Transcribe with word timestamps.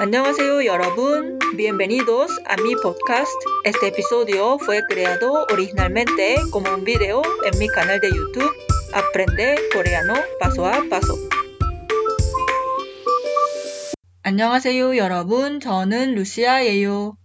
안녕하세요 0.00 0.64
여러분. 0.66 1.38
Bienvenidos 1.56 2.30
a 2.46 2.56
mi 2.56 2.74
podcast. 2.76 3.32
Este 3.64 3.88
episodio 3.88 4.58
fue 4.58 4.82
creado 4.88 5.46
originalmente 5.50 6.36
como 6.50 6.74
un 6.74 6.84
video 6.84 7.22
en 7.44 7.58
mi 7.58 7.68
canal 7.68 8.00
de 8.00 8.10
YouTube 8.10 8.52
Aprende 8.92 9.56
coreano 9.72 10.14
paso 10.38 10.66
a 10.66 10.82
paso. 10.90 11.16
안녕하세요 14.22 14.96
여러분. 14.96 15.60
저는 15.60 16.14
루시아예요. 16.14 17.16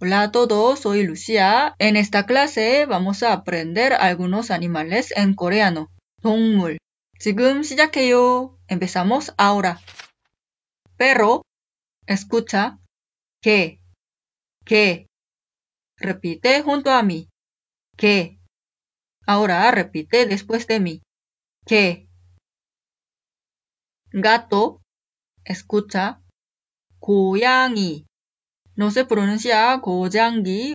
Hola 0.00 0.22
a 0.22 0.30
todos, 0.30 0.80
soy 0.80 1.02
Lucia. 1.02 1.74
En 1.80 1.96
esta 1.96 2.24
clase 2.24 2.86
vamos 2.86 3.24
a 3.24 3.32
aprender 3.32 3.94
algunos 3.94 4.50
animales 4.50 5.12
en 5.16 5.34
coreano. 5.34 5.88
동물. 6.22 6.78
지금 7.18 7.62
시작해요. 7.64 8.56
Empezamos 8.68 9.34
ahora. 9.36 9.80
Perro. 10.96 11.42
Escucha. 12.06 12.78
Que. 13.42 13.80
Que. 14.64 15.06
Repite 15.98 16.62
junto 16.62 16.90
a 16.90 17.02
mí. 17.02 17.28
Que. 17.96 18.38
Ahora 19.26 19.70
repite 19.70 20.26
después 20.26 20.66
de 20.66 20.80
mí. 20.80 21.02
Que. 21.66 22.08
Gato. 24.12 24.80
Escucha. 25.44 26.22
고양이. 27.00 28.04
No 28.76 28.90
se 28.90 29.04
pronuncia 29.04 29.80
고장기. 29.80 30.74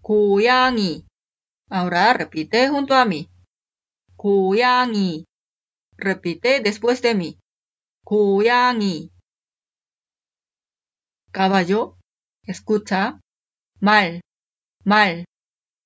고양이. 0.00 1.04
Ahora 1.70 2.12
repite 2.12 2.68
junto 2.68 2.94
a 2.94 3.04
mí. 3.04 3.28
고양이. 4.16 5.24
Repite 5.96 6.60
después 6.60 7.02
de 7.02 7.14
mí. 7.14 7.38
고양이. 8.04 9.10
Caballo. 11.32 11.98
Escucha. 12.44 13.20
Mal. 13.80 14.20
Mal. 14.84 15.24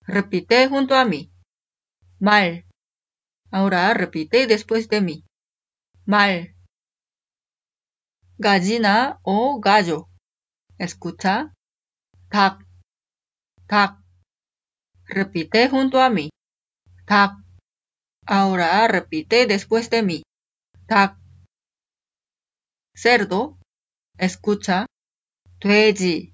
Repite 0.06 0.68
junto 0.68 0.94
a 0.94 1.04
mí. 1.04 1.30
Mal. 2.18 2.64
Ahora 3.50 3.94
repite 3.94 4.46
después 4.46 4.88
de 4.88 5.00
mí. 5.00 5.24
Mal. 6.04 6.54
Gallina 8.38 9.18
o 9.22 9.60
gallo. 9.60 10.08
Escucha. 10.78 11.54
닭. 12.28 12.66
닭. 13.66 14.02
Repite 15.06 15.68
junto 15.68 16.00
a 16.00 16.10
mí. 16.10 16.30
닭. 17.06 17.42
Ahora 18.26 18.86
repite 18.88 19.46
después 19.46 19.90
de 19.90 20.02
mí. 20.02 20.22
닭. 20.86 21.18
Cerdo. 22.94 23.58
Escucha. 24.18 24.86
돼지. 25.60 26.32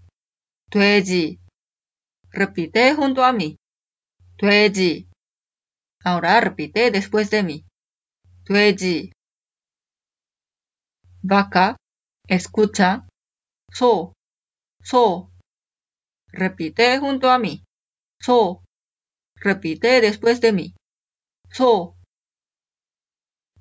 돼지. 0.70 1.38
Repite 2.30 2.94
junto 2.94 3.24
a 3.24 3.32
mí. 3.32 3.56
돼지. 4.38 5.08
Ahora 6.04 6.40
repite 6.40 6.90
después 6.90 7.30
de 7.30 7.42
mí. 7.42 7.64
돼지. 8.44 9.12
Vaca. 11.22 11.76
Escucha. 12.28 13.06
소. 13.72 14.12
소. 14.82 15.30
Repite 16.32 16.98
junto 16.98 17.30
a 17.30 17.38
mí. 17.38 17.62
소. 18.20 18.62
Repite 19.36 20.00
después 20.00 20.40
de 20.40 20.52
mí. 20.52 20.74
소. 21.50 21.96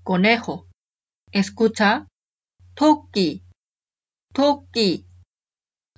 Conejo. 0.03 0.67
Escucha. 1.31 2.08
토끼. 2.75 3.45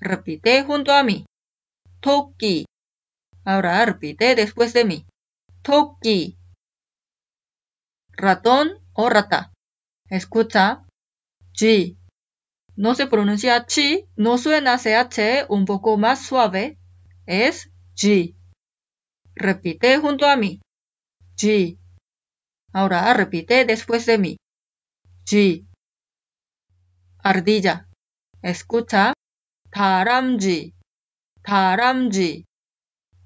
Repite 0.00 0.62
junto 0.62 0.92
a 0.92 1.02
mí. 1.02 1.26
Toki. 2.00 2.64
Ahora 3.44 3.84
repite 3.84 4.34
después 4.34 4.72
de 4.72 4.84
mí. 4.84 5.06
Toki. 5.62 6.38
Ratón 8.12 8.70
o 8.92 9.08
rata. 9.08 9.52
Escucha. 10.08 10.84
Chi. 11.52 11.98
No 12.76 12.94
se 12.94 13.08
pronuncia 13.08 13.66
chi, 13.66 14.04
no 14.14 14.38
suena 14.38 14.78
ch 14.78 15.46
un 15.48 15.64
poco 15.64 15.96
más 15.96 16.24
suave. 16.24 16.78
Es 17.26 17.70
chi. 17.94 18.36
Repite 19.34 19.98
junto 19.98 20.26
a 20.26 20.36
mí. 20.36 20.60
Chi. 21.34 21.78
Ahora 22.72 23.12
repite 23.14 23.64
después 23.64 24.06
de 24.06 24.18
mí. 24.18 24.36
Chi. 25.24 25.66
Ardilla. 27.22 27.88
Escucha. 28.42 29.14
다람쥐. 29.77 30.73
다람쥐. 31.43 32.45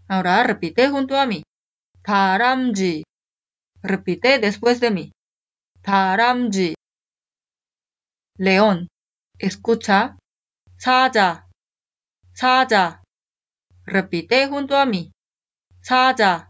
Ahora 0.08 0.44
repite 0.44 0.90
junto 0.90 1.18
a 1.18 1.26
mí. 1.26 1.44
다람쥐. 2.04 3.04
Repite 3.84 4.40
después 4.40 4.80
de 4.80 4.92
mí. 4.92 5.12
다람쥐. 5.84 6.76
León. 8.38 8.88
Escucha. 9.40 10.18
사자. 10.78 11.48
사자. 12.34 13.02
Repite 13.86 14.48
junto 14.48 14.78
a 14.78 14.86
mí. 14.86 15.12
사자. 15.82 16.50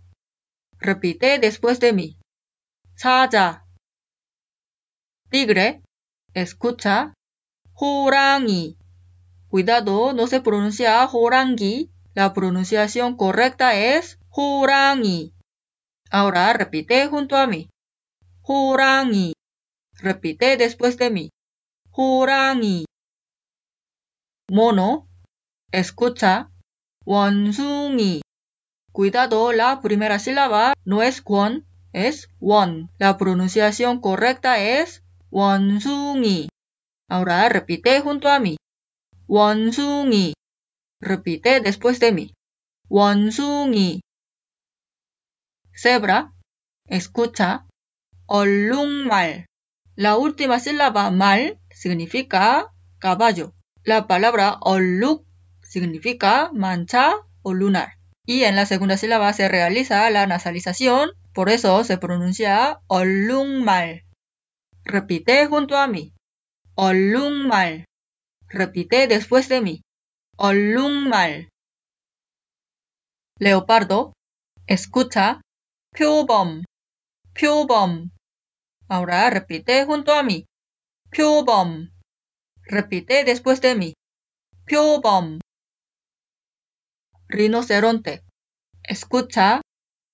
Repite 0.79 1.39
después 1.39 1.79
de 1.79 1.94
mí. 1.94 2.17
사자. 2.95 3.66
Tigre. 5.31 5.81
Escucha. 6.33 7.13
호랑이. 7.79 8.78
Cuidado, 9.51 10.13
no 10.13 10.28
se 10.28 10.41
pronuncia 10.41 11.05
호랑기. 11.05 11.89
La 12.13 12.33
pronunciación 12.33 13.16
correcta 13.16 13.75
es 13.75 14.19
호랑이. 14.35 15.33
Ahora 16.09 16.53
repite 16.53 17.07
junto 17.07 17.38
a 17.38 17.47
mí. 17.47 17.69
호랑이. 18.47 19.33
Repite 20.00 20.57
después 20.57 20.97
de 20.97 21.09
mí. 21.09 21.29
호랑이. 21.91 22.85
Mono. 24.50 25.07
Escucha. 25.72 26.50
원숭이. 27.07 28.19
Cuidado, 28.91 29.53
la 29.53 29.79
primera 29.81 30.19
sílaba 30.19 30.73
no 30.83 31.01
es 31.03 31.22
권, 31.22 31.66
es 31.94 32.29
원. 32.39 32.89
La 32.97 33.17
pronunciación 33.17 34.01
correcta 34.01 34.59
es 34.59 35.03
원숭이. 35.29 36.50
Ahora 37.09 37.47
repite 37.47 38.01
junto 38.01 38.28
a 38.28 38.39
mí. 38.39 38.57
원숭이. 39.28 40.33
Repite 41.01 41.59
después 41.61 42.00
de 42.00 42.11
mí. 42.11 42.33
원숭이. 42.89 44.01
Cebra. 45.75 46.31
Escucha. 46.89 47.66
얼룩말. 48.28 49.45
La 49.95 50.17
última 50.17 50.59
sílaba 50.59 51.11
mal 51.11 51.59
significa 51.72 52.72
caballo. 53.00 53.53
La 53.83 54.07
palabra 54.07 54.57
얼룩 54.61 55.25
significa 55.63 56.51
mancha 56.53 57.16
o 57.41 57.53
lunar. 57.53 57.97
Y 58.25 58.44
en 58.44 58.55
la 58.55 58.66
segunda 58.66 58.97
sílaba 58.97 59.31
se 59.33 59.47
realiza 59.47 60.09
la 60.09 60.28
nasalización, 60.28 61.11
por 61.33 61.50
eso 61.50 61.83
se 61.83 61.97
pronuncia 61.97 62.79
얼룩말. 62.88 64.03
Repite 64.83 65.45
junto 65.47 65.78
a 65.78 65.88
mí. 65.88 66.13
얼룩말. 66.75 67.85
Repite 68.51 69.07
después 69.07 69.50
de 69.50 69.61
mí. 69.61 69.81
얼룩말. 70.38 71.50
Leopardo. 73.39 74.13
Escucha. 74.66 75.41
표범. 75.91 76.63
표범. 77.33 78.11
Ahora 78.88 79.29
repite 79.29 79.85
junto 79.85 80.13
a 80.13 80.23
mí. 80.23 80.45
표범. 81.11 81.91
Repite 82.64 83.23
después 83.23 83.61
de 83.61 83.75
mí. 83.75 83.93
표범. 84.66 85.40
Rinoceronte. 87.28 88.23
Escucha. 88.84 89.61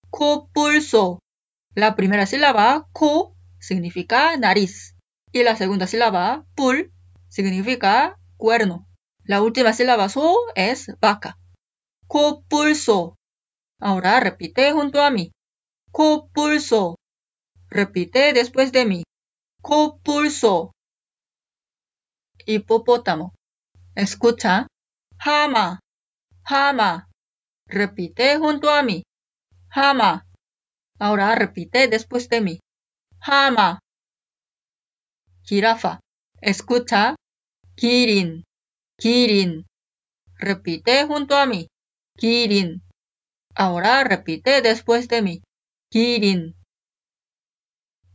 코뿔소. 0.10 1.20
La 1.76 1.96
primera 1.96 2.26
sílaba, 2.28 2.88
코, 2.92 3.36
significa 3.60 4.38
nariz. 4.38 4.96
Y 5.32 5.42
la 5.44 5.56
segunda 5.56 5.88
sílaba, 5.88 6.46
뿔, 6.56 6.92
significa 7.30 8.17
cuerno. 8.39 8.87
La 9.25 9.43
última 9.43 9.75
sílaba 9.75 10.09
so 10.09 10.35
es 10.55 10.91
vaca. 11.01 11.37
Copulso. 12.07 13.17
Ahora 13.79 14.19
repite 14.21 14.73
junto 14.73 15.03
a 15.03 15.11
mí. 15.11 15.33
Copulso. 15.93 16.97
Repite 17.69 18.33
después 18.33 18.73
de 18.73 18.87
mí. 18.87 19.03
Copulso. 19.61 20.73
Hipopótamo. 22.47 23.35
Escucha. 23.95 24.67
Hama. 25.19 25.81
Hama. 26.45 27.09
Repite 27.67 28.39
junto 28.39 28.71
a 28.71 28.83
mí. 28.83 29.03
Hama. 29.71 30.25
Ahora 30.99 31.35
repite 31.35 31.89
después 31.89 32.31
de 32.31 32.41
mí. 32.41 32.61
Hama. 33.21 33.81
Jirafa. 35.43 36.01
Escucha. 36.41 37.17
Kirin. 37.79 38.43
Kirin. 38.99 39.65
Repite 40.35 41.05
junto 41.07 41.37
a 41.37 41.47
mí. 41.47 41.69
Kirin. 42.19 42.83
Ahora 43.55 44.03
repite 44.03 44.63
después 44.63 45.07
de 45.07 45.23
mí. 45.23 45.43
Kirin. 45.89 46.57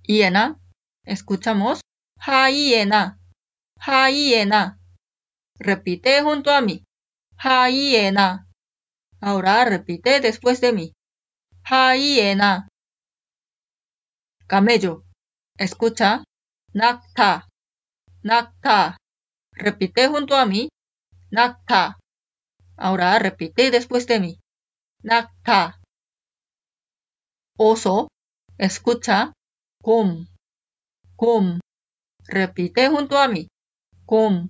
Hiena. 0.04 0.60
Escuchamos. 1.06 1.80
Hiena. 2.20 3.20
Hiena. 3.80 4.80
Repite 5.58 6.22
junto 6.24 6.52
a 6.52 6.60
mí. 6.60 6.84
Hiena. 7.42 8.50
Ahora 9.22 9.64
repite 9.64 10.20
después 10.20 10.60
de 10.60 10.74
mí. 10.74 10.94
Hiena. 11.64 12.68
Camello. 14.46 15.06
Escucha. 15.58 16.26
Nakta. 16.74 17.48
Nakta. 18.24 18.98
Repite 19.56 20.08
junto 20.08 20.36
a 20.36 20.46
mí. 20.46 20.70
Nakta. 21.30 21.98
Ahora 22.76 23.20
repite 23.20 23.72
después 23.72 24.08
de 24.08 24.20
mí. 24.20 24.40
Nakta. 25.04 25.80
Oso. 27.58 28.08
Escucha. 28.58 29.34
Kum. 29.82 30.28
Kum. 31.16 31.60
Repite 32.26 32.88
junto 32.88 33.18
a 33.20 33.28
mí. 33.28 33.48
Kum. 34.06 34.50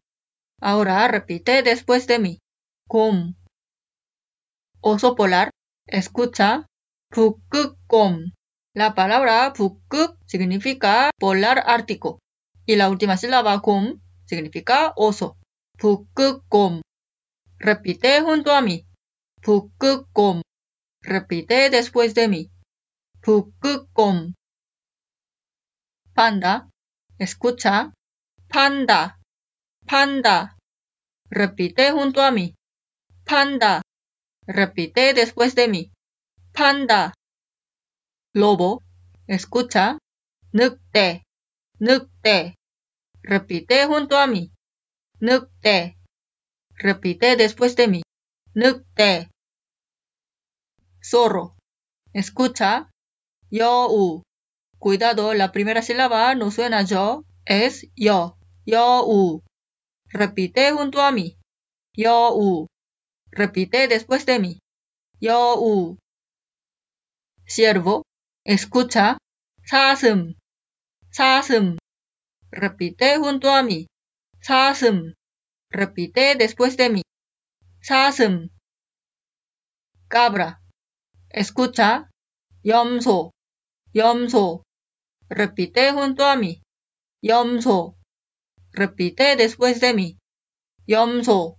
Ahora 0.62 1.08
repite 1.08 1.64
después 1.64 2.08
de 2.08 2.20
mí. 2.20 2.40
Kum. 2.88 3.36
Oso 4.82 5.16
polar. 5.16 5.50
Escucha. 5.86 6.66
Pukkum. 7.10 8.32
La 8.74 8.96
palabra 8.96 9.54
pukuk 9.54 10.18
significa 10.26 11.12
polar 11.20 11.62
ártico. 11.68 12.20
Y 12.66 12.78
la 12.78 12.90
última 12.90 13.18
sílaba 13.18 13.60
kum 13.62 14.00
significa 14.34 14.94
oso. 14.96 15.38
Pukkum. 15.80 16.82
Repite 17.60 18.22
junto 18.22 18.52
a 18.52 18.62
mí. 18.62 18.86
Pukkum. 19.42 20.42
Repite 21.02 21.70
después 21.70 22.14
de 22.16 22.28
mí. 22.28 22.52
Pukkum. 23.22 24.34
Panda. 26.14 26.70
Escucha. 27.20 27.94
Panda. 28.48 29.20
Panda. 29.86 30.58
Repite 31.30 31.92
junto 31.92 32.22
a 32.22 32.32
mí. 32.32 32.56
Panda. 33.26 33.82
Repite 34.48 35.14
después 35.14 35.56
de 35.56 35.68
mí. 35.68 35.92
Panda. 36.54 37.14
Lobo. 38.34 38.82
Escucha. 39.28 39.98
Nukte. 40.52 41.24
Nukte. 41.80 42.56
Repite 43.23 43.87
junto 43.87 44.17
a 44.17 44.27
mí. 44.27 44.53
Nukte. 45.21 45.99
Repite 46.75 47.37
después 47.37 47.77
de 47.77 47.89
mí. 47.89 48.03
Nukte. 48.55 49.31
Zorro. 51.03 51.57
Escucha. 52.13 52.91
Yo. 53.51 54.23
Cuidado, 54.79 55.35
la 55.35 55.51
primera 55.51 55.83
sílaba 55.83 56.35
no 56.35 56.51
suena 56.51 56.83
yo, 56.83 57.25
es 57.45 57.89
yo. 57.97 58.39
Yo. 58.65 59.43
Repite 60.07 60.73
junto 60.73 61.03
a 61.03 61.11
mí. 61.11 61.37
Yo. 61.93 62.67
Repite 63.31 63.89
después 63.89 64.25
de 64.25 64.39
mí. 64.39 64.59
Yo. 65.21 65.97
Siervo. 67.47 68.05
Escucha. 68.45 69.19
사슴. 69.65 70.35
사슴. 71.11 71.79
Repite 72.56 73.18
junto 73.18 73.50
a 73.50 73.64
mí. 73.64 73.88
Sasum. 74.40 75.16
Repite 75.72 76.36
después 76.36 76.78
de 76.78 76.90
mí. 76.90 77.02
Sasum. 77.82 78.50
Cabra. 80.08 80.62
Escucha. 81.30 82.12
Yomso. 82.64 83.32
Yomso. 83.92 84.62
Repite 85.30 85.92
junto 85.94 86.26
a 86.26 86.36
mí. 86.36 86.62
Yomso. 87.24 87.98
Repite 88.72 89.36
después 89.36 89.82
de 89.82 89.96
mí. 89.96 90.18
Yomso. 90.86 91.58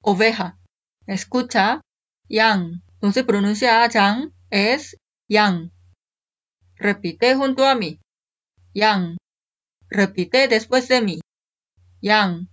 Oveja. 0.00 0.58
Escucha. 1.06 1.82
Yang. 2.28 2.80
No 3.02 3.12
se 3.12 3.24
pronuncia 3.24 3.86
yang, 3.92 4.32
es 4.48 4.96
yang. 5.28 5.70
Repite 6.76 7.34
junto 7.34 7.66
a 7.66 7.74
mí. 7.74 8.00
Yang. 8.72 9.18
Repite 9.94 10.48
después 10.48 10.88
de 10.88 11.00
mí. 11.02 11.20
Yang. 12.00 12.48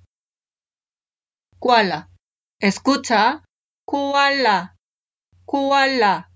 Koala. 1.58 2.12
Escucha. 2.60 3.44
Koala. 3.84 4.78
Koala. 5.44 6.30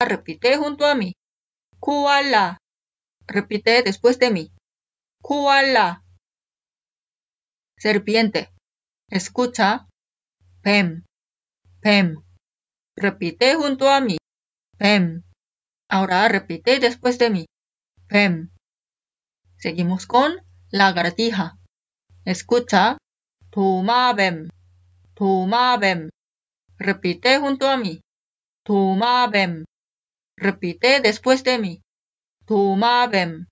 Repite 0.00 0.56
junto 0.56 0.86
a 0.86 0.94
mí. 0.94 1.14
Koala. 1.80 2.58
Repite 3.26 3.82
después 3.82 4.20
de 4.20 4.30
mí. 4.30 4.52
Koala. 5.20 6.04
Serpiente. 7.76 8.54
Escucha. 9.10 9.88
Pem. 10.62 11.02
Pem. 11.80 12.14
Repite 12.96 13.56
junto 13.56 13.88
a 13.88 14.00
mí. 14.00 14.18
Pem. 14.78 15.24
Ahora 15.90 16.28
repite 16.28 16.78
después 16.78 17.18
de 17.18 17.30
mí. 17.30 17.46
Pem. 18.06 18.52
Seguimos 19.58 20.06
con 20.06 20.40
lagartija. 20.70 21.58
Escucha. 22.24 22.96
Tomabem. 23.50 24.48
Tomabem. 25.14 26.10
Repite 26.78 27.38
junto 27.40 27.68
a 27.68 27.76
mí. 27.76 28.00
Tomabem. 28.64 29.64
Repite 30.36 31.00
después 31.00 31.42
de 31.42 31.58
mí. 31.58 31.82
Tomabem. 32.46 33.46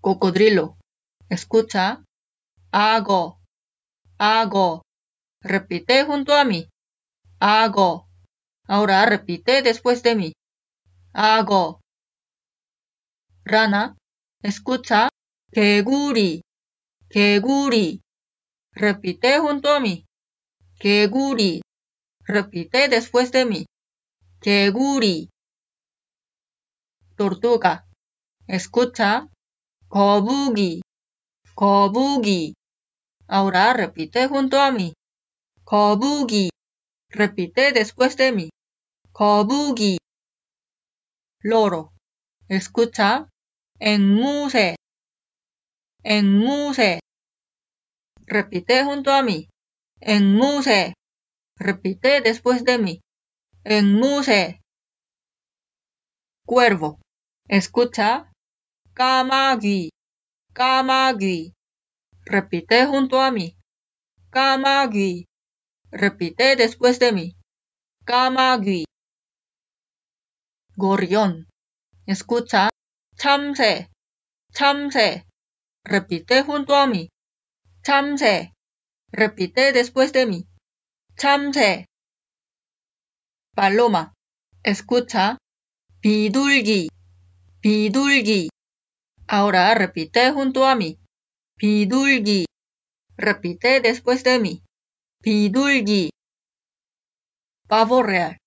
Cocodrilo. 0.00 0.76
Escucha. 1.28 2.04
Hago. 2.70 3.40
Hago. 4.18 4.82
Repite 5.42 6.04
junto 6.04 6.32
a 6.32 6.44
mí. 6.44 6.68
Hago. 7.40 8.06
Ahora 8.68 9.04
repite 9.04 9.62
después 9.62 10.04
de 10.04 10.14
mí. 10.14 10.32
Hago. 11.12 11.80
Rana. 13.44 13.96
Escucha. 14.43 15.09
개구리. 15.53 16.41
개구리. 17.09 18.01
Repite 18.75 19.39
junto 19.39 19.69
a 19.69 19.79
mí. 19.79 20.05
개구리. 20.79 21.61
Repite 22.25 22.89
después 22.89 23.31
de 23.31 23.45
mí. 23.45 23.65
개구리. 24.41 25.29
Tortuga. 27.15 27.85
Escucha. 28.47 29.29
거북이. 29.89 30.81
거북이. 31.55 32.55
Ahora 33.27 33.73
repite 33.73 34.27
junto 34.27 34.59
a 34.59 34.71
mí. 34.71 34.93
거북이. 35.63 36.49
Repite 37.09 37.71
después 37.71 38.17
de 38.17 38.31
mí. 38.31 38.49
거북이. 39.13 39.99
Loro. 41.43 41.93
Escucha. 42.49 43.29
en 43.80 44.08
muse, 44.08 44.76
en 46.02 46.38
muse. 46.38 47.00
Repite 48.26 48.84
junto 48.84 49.12
a 49.12 49.22
mí, 49.22 49.48
en 50.00 50.34
muse. 50.34 50.94
Repite 51.56 52.20
después 52.20 52.64
de 52.64 52.78
mí, 52.78 53.00
en 53.64 53.94
muse. 53.94 54.60
Cuervo, 56.44 57.00
escucha, 57.48 58.32
kamagi, 58.94 59.90
kamagi. 60.52 61.54
Repite 62.24 62.86
junto 62.86 63.20
a 63.20 63.30
mí, 63.30 63.56
kamagi. 64.30 65.26
Repite 65.90 66.56
después 66.56 66.98
de 66.98 67.12
mí, 67.12 67.36
kamagi. 68.04 68.84
Gorrión, 70.76 71.48
escucha, 72.06 72.68
참새. 73.17 73.89
참새. 74.53 75.25
Repite 75.83 76.43
junto 76.43 76.75
a 76.75 76.87
mí. 76.87 77.09
참새. 77.83 78.53
Repite 79.11 79.71
después 79.73 80.11
de 80.13 80.25
mí. 80.25 80.47
참새. 81.17 81.85
Paloma. 83.55 84.13
Escucha. 84.63 85.37
비둘기. 86.01 86.89
비둘기. 87.61 88.49
Ahora 89.27 89.73
repite 89.75 90.31
junto 90.31 90.65
a 90.65 90.75
mí. 90.75 90.99
비둘기. 91.57 92.45
Repite 93.17 93.81
después 93.81 94.23
de 94.23 94.39
mí. 94.39 94.63
비둘기. 95.21 96.09
Pavo 97.67 98.03
real. 98.03 98.37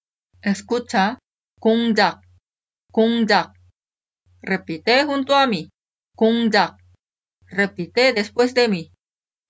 Escucha. 0.43 1.19
공작. 1.61 2.21
공작. 4.41 4.43
Repite 4.43 5.05
junto 5.05 5.35
a 5.35 5.47
mí. 5.47 5.69
공작. 6.17 6.77
Repite 7.47 8.13
después 8.13 8.55
de 8.55 8.69
mí. 8.69 8.93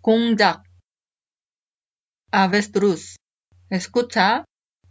공작 0.03 0.63
avestruz 2.31 3.17
escucha 3.71 4.45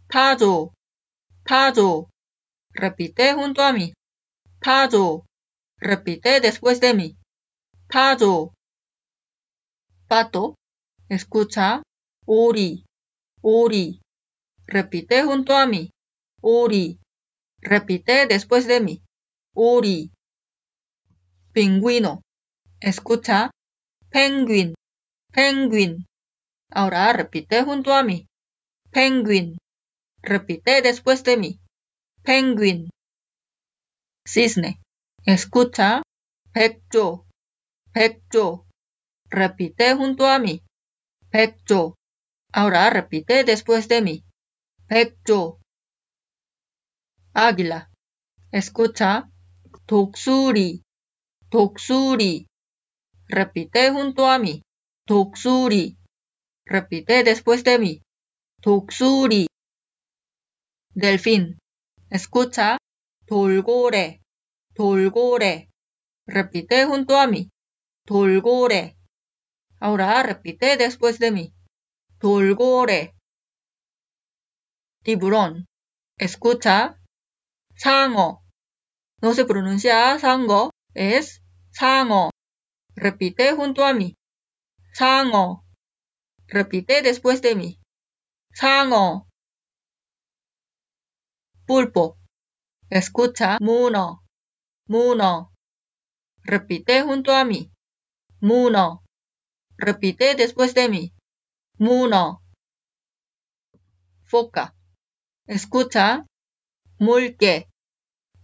타조 0.08 0.72
타조 1.44 2.08
repite 2.74 3.34
junto 3.34 3.62
a 3.62 3.72
mí 3.72 3.92
타조 4.60 5.24
repite 5.80 6.40
después 6.40 6.80
de 6.80 6.92
mí 6.94 7.16
타조 7.88 8.52
pato 10.08 10.54
escucha 11.08 11.82
오리 12.26 12.84
오리 13.42 14.00
repite 14.66 15.22
junto 15.22 15.54
a 15.54 15.66
mí 15.66 15.90
오리 16.42 16.98
repite 17.62 18.26
después 18.26 18.66
de 18.66 18.80
mí 18.80 19.02
오리 19.53 20.09
pingüino 21.53 22.21
escucha 22.79 23.51
penguin 24.09 24.73
penguin. 25.31 26.05
Ahora 26.69 27.13
repite 27.13 27.63
junto 27.63 27.93
a 27.93 28.03
mí. 28.03 28.27
Penguin. 28.91 29.57
Repite 30.21 30.81
después 30.81 31.23
de 31.23 31.37
mí. 31.37 31.59
Penguin. 32.23 32.89
Cisne. 34.25 34.79
Escucha. 35.25 36.03
Peccho. 36.53 37.25
Peccho. 37.93 38.65
Repite 39.29 39.95
junto 39.95 40.27
a 40.27 40.39
mí. 40.39 40.61
Peccho. 41.29 41.95
Ahora 42.53 42.89
repite 42.89 43.43
después 43.43 43.87
de 43.87 44.01
mí. 44.01 44.23
Peccho. 44.87 45.59
Águila. 47.33 47.89
Escucha. 48.51 49.29
Toxuri. 49.86 50.82
Toxuri. 51.50 52.46
Repite 53.28 53.90
junto 53.90 54.26
a 54.26 54.38
mí. 54.38 54.62
독수리. 55.06 55.96
Repite 56.64 57.24
después 57.24 57.64
de 57.64 57.78
mí. 57.78 58.02
독수리. 58.60 59.46
Delfín. 60.94 61.58
Escucha. 62.10 62.78
돌고래. 63.26 64.20
돌고래. 64.74 65.68
Repite 66.26 66.86
junto 66.86 67.18
a 67.18 67.26
mí. 67.26 67.50
돌고래. 68.04 68.96
Ahora 69.80 70.22
repite 70.22 70.76
después 70.76 71.18
de 71.18 71.30
mí. 71.30 71.52
돌고래. 72.18 73.14
Tiburón. 75.02 75.66
Escucha. 76.18 76.98
상어. 77.76 78.39
no 79.21 79.33
se 79.33 79.45
pronuncia 79.45 80.17
sango, 80.17 80.71
es 80.95 81.43
sango. 81.69 82.31
Repite 82.95 83.53
junto 83.53 83.85
a 83.85 83.93
mí. 83.93 84.17
Sango. 84.93 85.63
Repite 86.47 87.03
después 87.03 87.41
de 87.41 87.55
mí. 87.55 87.79
Sango. 88.53 89.27
Pulpo. 91.67 92.17
Escucha 92.89 93.57
muno. 93.61 94.23
Muno. 94.87 95.53
Repite 96.43 97.03
junto 97.03 97.31
a 97.31 97.45
mí. 97.45 97.71
Muno. 98.39 99.03
Repite 99.77 100.35
después 100.35 100.73
de 100.73 100.89
mí. 100.89 101.13
Muno. 101.77 102.41
Foca. 104.25 104.75
Escucha. 105.45 106.25
Mulque. 106.97 107.70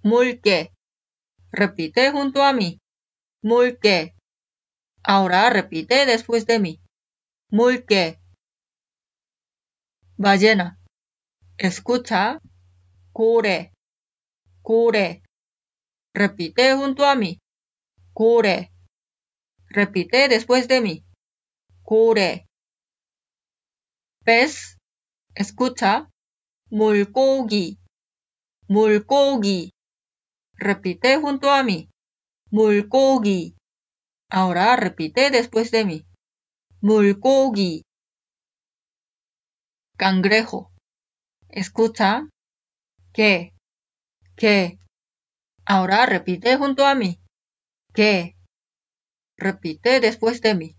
Mulque. 0.09 0.71
Repite 1.51 2.11
junto 2.11 2.41
a 2.41 2.53
mí. 2.53 2.79
Mulque. 3.43 4.15
Ahora 5.03 5.49
repite 5.49 6.05
después 6.05 6.45
de 6.45 6.59
mí. 6.59 6.81
Mulque. 7.51 8.17
Ballena. 10.15 10.79
Escucha. 11.57 12.39
Kure. 13.11 13.73
Kure. 14.61 15.23
Repite 16.13 16.73
junto 16.75 17.03
a 17.03 17.15
mí. 17.15 17.39
Kure. 18.13 18.71
Repite 19.67 20.29
después 20.29 20.69
de 20.69 20.79
mí. 20.79 21.03
Kure. 21.83 22.47
Pez. 24.23 24.77
Escucha. 25.35 26.09
Mulkogi. 26.69 27.77
Mulkogi. 28.69 29.73
Repite 30.57 31.17
junto 31.17 31.51
a 31.51 31.63
mí. 31.63 31.89
Mulkogi. 32.49 33.55
Ahora 34.29 34.75
repite 34.75 35.29
después 35.29 35.69
de 35.71 35.85
mí. 35.85 36.05
Mulkogi. 36.81 37.83
Cangrejo. 39.97 40.71
Escucha. 41.49 42.27
Que. 43.13 43.53
Que. 44.35 44.79
Ahora 45.65 46.05
repite 46.05 46.57
junto 46.57 46.85
a 46.85 46.95
mí. 46.95 47.19
Que. 47.93 48.35
Repite 49.37 49.99
después 49.99 50.41
de 50.41 50.55
mí. 50.55 50.77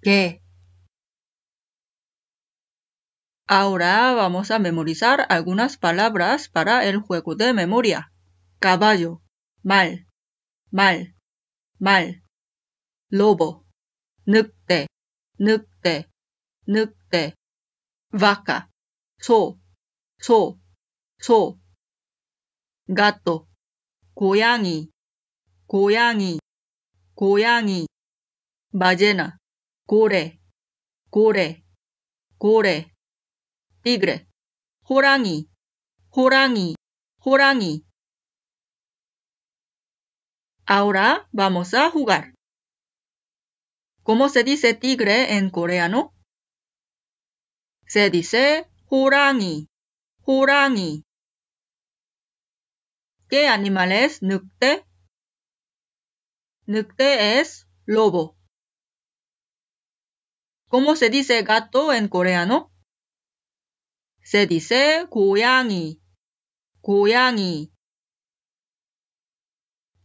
Que. 0.00 0.42
Ahora 3.48 4.12
vamos 4.12 4.50
a 4.50 4.58
memorizar 4.58 5.26
algunas 5.28 5.76
palabras 5.76 6.48
para 6.48 6.84
el 6.84 6.98
juego 6.98 7.34
de 7.34 7.52
memoria. 7.52 8.12
Caballo. 8.66 9.22
Mal. 9.62 10.08
Mal. 10.72 11.14
Mal. 11.78 12.20
lobo, 13.10 13.64
늑대, 14.26 14.88
늑대, 15.38 16.10
늑대, 16.66 17.32
vaca, 18.10 18.68
소, 19.22 19.60
소, 20.18 20.58
소, 21.20 21.60
gato, 22.88 23.46
고양이, 24.14 24.90
고양이, 25.68 26.40
고양이, 27.14 27.86
ballena, 28.72 29.38
고래, 29.86 30.40
고래, 31.10 31.62
고래, 32.36 32.90
tigre, 33.84 34.26
호랑이, 34.90 35.48
호랑이, 36.16 36.74
호랑이. 37.24 37.85
Ahora 40.65 41.27
vamos 41.31 41.73
a 41.73 41.89
jugar. 41.89 42.33
¿Cómo 44.03 44.29
se 44.29 44.43
dice 44.43 44.73
tigre 44.73 45.37
en 45.37 45.49
coreano? 45.49 46.13
Se 47.85 48.09
dice 48.09 48.69
호랑이, 48.89 49.67
호랑이. 50.25 51.03
¿Qué 53.29 53.47
animal 53.47 53.91
es 53.91 54.21
늑대? 54.21 54.85
늑대 56.67 57.39
es 57.39 57.67
lobo. 57.85 58.37
¿Cómo 60.67 60.95
se 60.95 61.09
dice 61.09 61.43
gato 61.43 61.91
en 61.93 62.07
coreano? 62.07 62.71
Se 64.23 64.47
dice 64.47 65.05
고양이, 65.09 65.99
고양이. 66.81 67.71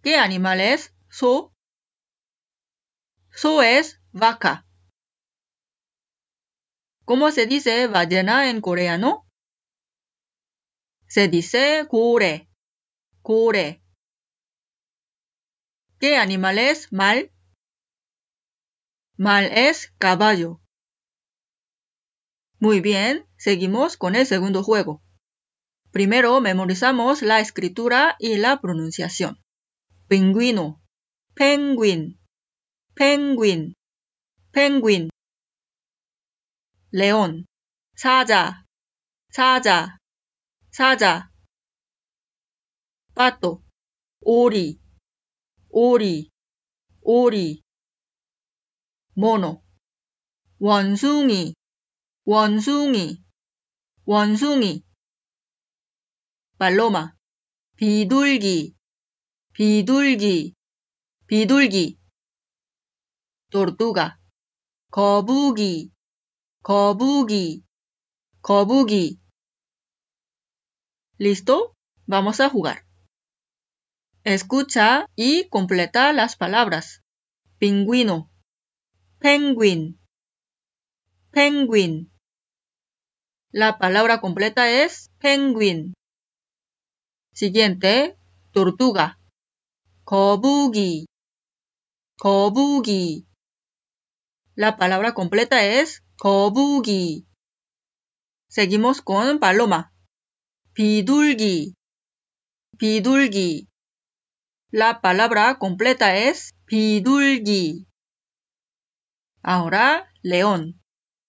¿Qué 0.01 0.15
animal 0.15 0.59
es? 0.61 0.95
So. 1.09 1.53
So 3.31 3.61
es 3.61 4.01
vaca. 4.11 4.65
¿Cómo 7.05 7.29
se 7.31 7.45
dice 7.45 7.87
ballena 7.87 8.49
en 8.49 8.61
coreano? 8.61 9.27
Se 11.07 11.27
dice 11.27 11.83
gore. 11.83 12.49
Gore. 13.21 13.83
¿Qué 15.99 16.17
animal 16.17 16.57
es 16.57 16.91
mal? 16.91 17.31
Mal 19.17 19.51
es 19.53 19.93
caballo. 19.99 20.61
Muy 22.59 22.81
bien, 22.81 23.27
seguimos 23.37 23.97
con 23.97 24.15
el 24.15 24.25
segundo 24.25 24.63
juego. 24.63 25.03
Primero 25.91 26.41
memorizamos 26.41 27.21
la 27.21 27.39
escritura 27.39 28.15
y 28.17 28.37
la 28.37 28.61
pronunciación. 28.61 29.43
Pingüino, 30.11 30.81
penguin, 31.35 32.19
penguin, 32.95 33.73
penguin. 34.51 35.07
레온, 36.91 37.45
사자, 37.95 38.65
사자, 39.29 39.97
사자. 40.69 41.31
빠또, 43.15 43.63
오리, 44.19 44.81
오리, 45.69 46.29
오리. 46.99 47.63
모노, 49.13 49.63
원숭이, 50.59 51.55
원숭이, 52.25 53.23
원숭이. 54.03 54.83
발로마, 56.57 57.13
비둘기, 57.77 58.75
비둘기, 59.52 60.54
비둘기. 61.26 61.98
tortuga. 63.50 64.16
거북이, 64.90 65.92
거북이, 66.62 67.64
거북이. 68.42 69.20
¿Listo? 71.18 71.74
Vamos 72.06 72.40
a 72.40 72.48
jugar. 72.48 72.86
Escucha 74.24 75.08
y 75.16 75.48
completa 75.48 76.12
las 76.12 76.36
palabras. 76.36 77.02
Pingüino, 77.58 78.30
penguin, 79.18 79.98
penguin. 81.30 82.12
La 83.50 83.78
palabra 83.78 84.20
completa 84.20 84.68
es 84.70 85.10
penguin. 85.18 85.94
Siguiente, 87.32 88.18
tortuga. 88.52 89.18
거북이, 90.10 91.06
거북이. 92.18 93.26
La 94.56 94.76
palabra 94.76 95.12
completa 95.12 95.62
es 95.62 96.02
거북이. 96.18 97.26
Seguimos 98.48 99.02
con 99.02 99.38
paloma. 99.38 99.92
비둘기, 100.72 101.74
비둘기. 102.78 103.68
La 104.72 105.00
palabra 105.00 105.58
completa 105.58 106.16
es 106.16 106.52
비둘기. 106.66 107.86
Ahora, 109.42 110.10
león. 110.22 110.80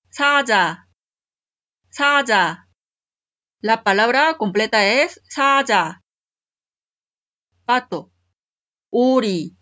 사자, 0.09 0.87
사자. 1.91 2.67
La 3.61 3.83
palabra 3.83 4.37
completa 4.37 4.85
es 4.85 5.21
사자. 5.29 6.01
Pato. 7.65 8.10
오리, 8.91 9.55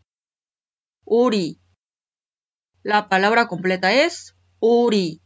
오리. 1.06 1.60
La 2.84 3.10
palabra 3.10 3.48
completa 3.48 3.92
es 3.92 4.36
오리. 4.60 5.22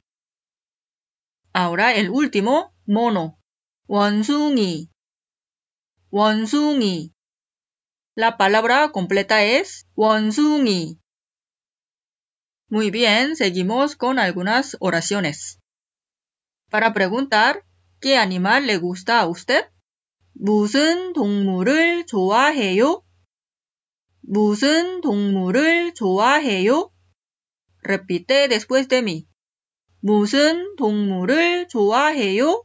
Ahora 1.53 1.93
el 1.93 2.09
último, 2.09 2.73
mono. 2.85 3.37
원숭이, 3.87 4.87
원숭이. 6.11 7.11
La 8.15 8.37
palabra 8.37 8.91
completa 8.91 9.43
es 9.43 9.87
원숭이. 9.95 10.99
Muy 12.69 12.91
bien, 12.91 13.35
seguimos 13.35 13.95
con 13.95 14.19
algunas 14.19 14.77
oraciones. 14.79 15.59
Para 16.69 16.93
preguntar, 16.93 17.65
¿qué 17.99 18.17
animal 18.17 18.67
le 18.67 18.77
gusta 18.77 19.19
a 19.21 19.27
usted? 19.27 19.71
무슨 20.33 21.13
동물을 21.13 22.05
좋아해요? 22.05 23.02
무슨 24.26 25.02
동물을 25.02 25.92
좋아해요? 25.92 26.90
Repite 27.82 28.48
después 28.48 28.88
de 28.88 29.02
mí. 29.02 29.26
무슨 30.00 30.76
동물을 30.76 31.68
좋아해요? 31.68 32.64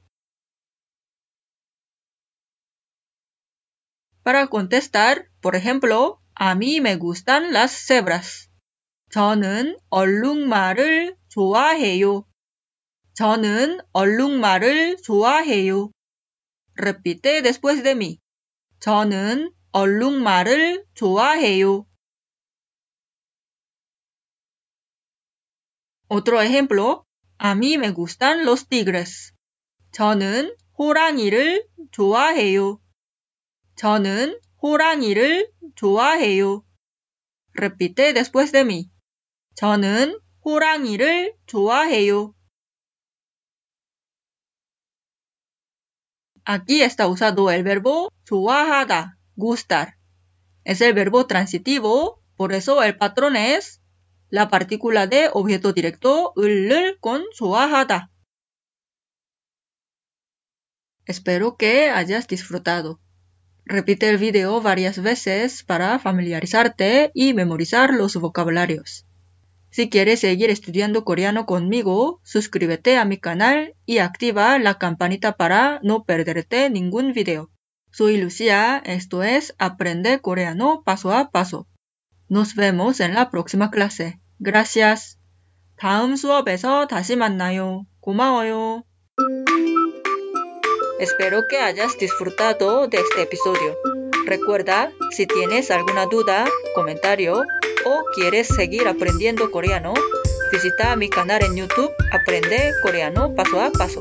Para 4.23 4.47
contestar, 4.47 5.27
por 5.41 5.55
ejemplo, 5.55 6.21
a 6.33 6.55
mí 6.55 6.79
me 6.79 6.95
gustan 6.95 7.51
las 7.51 7.71
cebras. 7.71 8.49
저는 9.11 9.77
얼룩말을 9.89 11.17
좋아해요. 11.27 12.25
저는 13.15 13.79
얼룩말을 13.91 15.01
좋아해요. 15.01 15.91
Repite 16.75 17.41
después 17.41 17.83
de 17.83 17.95
mí. 17.95 18.19
저는 18.79 19.51
얼룩말을 19.71 20.85
좋아해요. 20.93 21.85
Otro 26.07 26.41
ejemplo. 26.41 27.05
A 27.37 27.55
mí 27.55 27.77
me 27.77 27.91
gustan 27.91 28.43
los 28.45 28.67
tigres. 28.67 29.33
저는 29.91 30.55
호랑이를 30.77 31.67
좋아해요. 31.91 32.81
저는 33.75 34.39
호랑이를 34.61 35.51
좋아해요. 35.75 36.65
Repite 37.53 38.13
después 38.13 38.51
de 38.51 38.63
mí. 38.63 38.89
저는 39.55 40.19
호랑이를 40.43 41.35
좋아해요. 41.45 42.33
Aquí 46.45 46.81
está 46.81 47.07
usado 47.07 47.51
el 47.51 47.63
verbo 47.63 48.09
좋아하다, 48.23 49.18
gustar. 49.38 49.98
Es 50.64 50.80
el 50.80 50.94
verbo 50.94 51.26
transitivo, 51.26 52.22
por 52.36 52.52
eso 52.52 52.82
el 52.82 52.96
patrón 52.96 53.36
es 53.36 53.80
la 54.30 54.48
partícula 54.48 55.06
de 55.06 55.30
objeto 55.32 55.72
directo 55.72 56.32
을을 56.36 56.98
con 57.00 57.22
좋아하다. 57.34 58.10
Espero 61.06 61.56
que 61.56 61.90
hayas 61.90 62.26
disfrutado. 62.26 62.98
Repite 63.66 64.08
el 64.08 64.18
video 64.18 64.60
varias 64.60 65.00
veces 65.02 65.62
para 65.62 65.98
familiarizarte 65.98 67.10
y 67.14 67.34
memorizar 67.34 67.92
los 67.92 68.16
vocabularios. 68.16 69.06
Si 69.70 69.90
quieres 69.90 70.20
seguir 70.20 70.50
estudiando 70.50 71.04
coreano 71.04 71.46
conmigo, 71.46 72.20
suscríbete 72.22 72.96
a 72.96 73.04
mi 73.04 73.18
canal 73.18 73.74
y 73.84 73.98
activa 73.98 74.58
la 74.58 74.78
campanita 74.78 75.36
para 75.36 75.80
no 75.82 76.04
perderte 76.04 76.70
ningún 76.70 77.12
video. 77.12 77.50
Soy 77.90 78.16
Lucía, 78.16 78.82
esto 78.84 79.22
es 79.22 79.54
Aprende 79.58 80.20
coreano 80.20 80.82
paso 80.84 81.12
a 81.12 81.30
paso. 81.30 81.68
Nos 82.28 82.54
vemos 82.56 83.00
en 83.00 83.14
la 83.14 83.30
próxima 83.30 83.70
clase. 83.70 84.18
Gracias. 84.40 85.18
다음 85.76 86.16
수업에서 86.16 86.86
다시 86.86 87.16
만나요. 87.16 87.86
고마워요. 88.00 88.82
Espero 91.00 91.42
que 91.48 91.58
hayas 91.58 91.96
disfrutado 91.98 92.88
de 92.88 92.98
este 92.98 93.22
episodio. 93.22 93.76
Recuerda, 94.26 94.90
si 95.10 95.26
tienes 95.26 95.70
alguna 95.70 96.06
duda, 96.06 96.46
comentario 96.74 97.42
o 97.84 98.02
quieres 98.14 98.48
seguir 98.48 98.88
aprendiendo 98.88 99.50
coreano, 99.50 99.94
visita 100.52 100.96
mi 100.96 101.10
canal 101.10 101.44
en 101.44 101.56
YouTube 101.56 101.92
Aprende 102.12 102.72
Coreano 102.82 103.34
Paso 103.34 103.60
a 103.60 103.70
Paso. 103.70 104.00